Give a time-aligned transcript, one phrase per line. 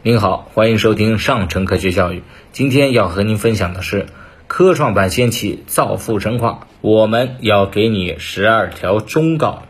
[0.00, 2.22] 您好，欢迎收听上城科学教育。
[2.52, 4.06] 今天要和您分享的是
[4.46, 9.64] 科创板掀起造富神话，我们要给你十二条忠告。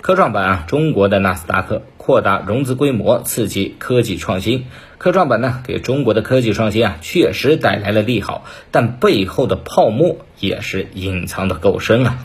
[0.00, 4.66] 科创板啊，中国的纳斯达克扩大融资规模，刺激科技创新。
[4.96, 12.18] 科创板呢，给中国的科技创新啊，确实带来了利好，但背后的泡沫也是隐藏的够深啊。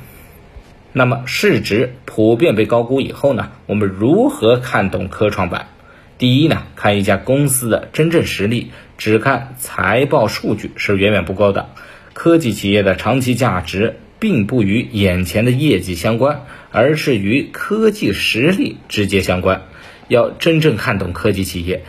[0.91, 5.69] 那么市值普遍被高估以后呢，我们如何看懂科创板？
[6.17, 11.69] 第一呢，看一家公司的真正实力，只看财报数据是远远不够的。
[12.13, 19.63] 科技企业的长期价值并不与眼前的业绩相关，而是与科技实力直接相关。
[20.07, 21.83] 要真正看懂科技企业，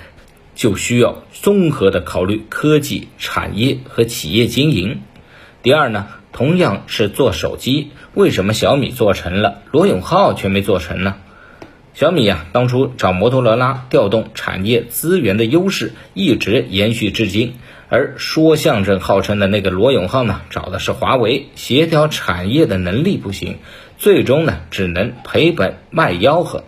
[0.54, 5.02] 就需要综合的考虑科技产业和企业经营。
[5.62, 11.16] 第二呢，同样是做手机，为什么小米做成了，罗永浩却没做成呢？
[11.94, 17.54] 小米呀，当初找摩托罗拉调动产业资源的优势一直延续至今，
[17.88, 23.58] 而说相声号称的那个罗永浩呢，找的是华为，协调产业的能力不行，
[23.96, 26.64] 最终呢只能赔本卖吆喝。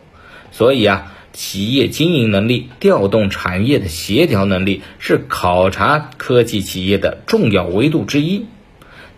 [0.53, 8.47] 所以啊，企业经营能力、调动产业的协调能力是考察科技企业的重要维度之一。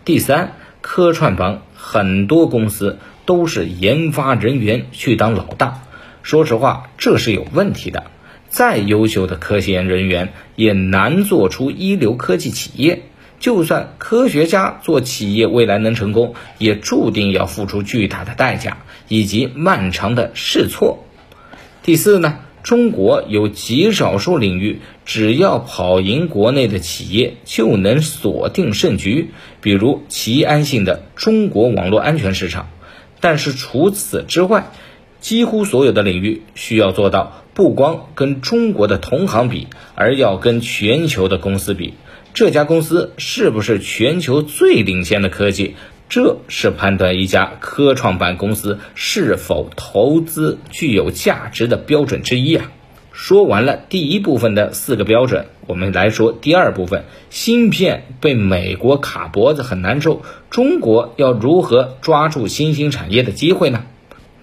[0.05, 5.83] 第三，科创板很多公司都是研发人员去当老大。
[6.23, 8.05] 说实话，这是有问题的。
[8.49, 13.03] 再优秀的科研人员也难做出一流科技企业。
[13.39, 21.05] 就算科学家做企业未来能成功，也注定要付出巨大的代价以及漫长的试错。
[21.81, 29.31] 第四呢，中国有极少数领域，只要跑赢国内的企业，就能锁定胜局。
[29.61, 32.67] 比如齐安信的中国网络安全市场。
[33.21, 34.71] 但是除此之外，
[35.19, 41.93] 几乎所有的领域需要做到，不光跟中国的同行比，而要跟全球的公司比。
[42.33, 45.75] 这家公司是不是全球最领先的科技？
[46.07, 52.71] 这是判断一家科创板公司是否投资具有价值的标准之一啊。
[53.11, 63.83] 说完了第一部分的四个标准，我们来说第二部分：芯片被美国卡脖子很难受，中国要如何抓住新兴产业的机会呢？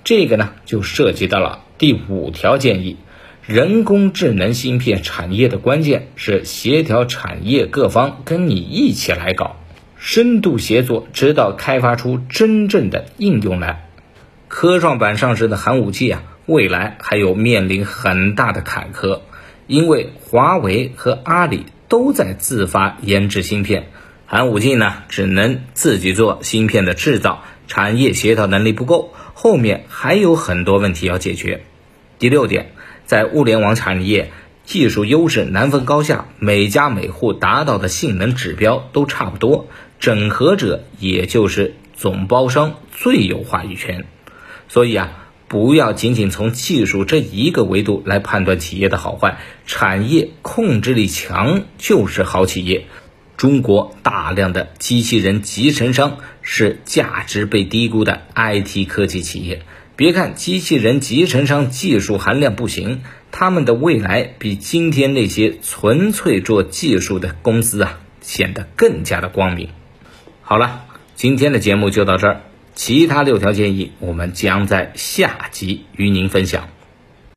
[0.06, 2.96] 这个呢，就涉及到了第五条建议：
[3.44, 9.56] 人工智能芯片产业的关键是协调产业各方跟你一起来搞，
[9.98, 13.88] 深度协作，直到开发出真正的应用来。
[14.46, 19.22] 科创板上市的寒武纪啊，未来还有面临很大的坎坷，
[19.66, 23.88] 因为华为和阿里都在自发研制芯片，
[24.28, 29.14] 寒武纪呢，只能自己做芯片的制造，产业协调能力不够。
[29.34, 31.62] 后面还有很多问题要解决。
[32.18, 32.72] 第六点，
[33.04, 34.32] 在物联网产业，
[34.64, 39.68] 技术优势难分高下，每家每户达到的性能指标都差不多，
[40.00, 44.06] 整合者也就是总包商最有话语权。
[44.68, 52.86] 所以啊，不要仅仅从技术这一个维度来判断企业的好坏，产业控制力强就是好企业。
[53.36, 59.62] 中国大量的机器人集成商是价值被低估的 IT 科技企业。
[59.94, 63.02] 别看机器人集成商技术含量不行，
[63.32, 69.70] 他们的未来比今天那些纯粹做技术的公司啊显得更加的光明。
[70.42, 72.40] 好了，今天的节目就到这儿，
[72.74, 76.68] 其他六条建议我们将在下集与您分享。